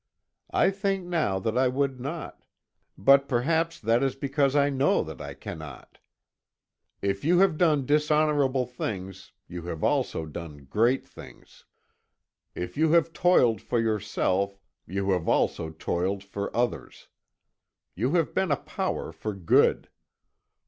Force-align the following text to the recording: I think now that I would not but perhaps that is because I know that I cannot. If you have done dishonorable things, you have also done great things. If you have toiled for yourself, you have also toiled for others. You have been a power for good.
I 0.49 0.71
think 0.71 1.05
now 1.05 1.37
that 1.37 1.55
I 1.55 1.67
would 1.67 1.99
not 1.99 2.43
but 2.97 3.29
perhaps 3.29 3.79
that 3.79 4.01
is 4.01 4.15
because 4.15 4.55
I 4.55 4.67
know 4.71 5.03
that 5.03 5.21
I 5.21 5.35
cannot. 5.35 5.99
If 7.03 7.23
you 7.23 7.37
have 7.37 7.55
done 7.55 7.85
dishonorable 7.85 8.65
things, 8.65 9.31
you 9.47 9.61
have 9.67 9.83
also 9.83 10.25
done 10.25 10.65
great 10.65 11.07
things. 11.07 11.65
If 12.55 12.75
you 12.77 12.93
have 12.93 13.13
toiled 13.13 13.61
for 13.61 13.79
yourself, 13.79 14.57
you 14.87 15.11
have 15.11 15.29
also 15.29 15.69
toiled 15.69 16.23
for 16.23 16.55
others. 16.57 17.07
You 17.93 18.15
have 18.15 18.33
been 18.33 18.49
a 18.49 18.57
power 18.57 19.11
for 19.11 19.35
good. 19.35 19.87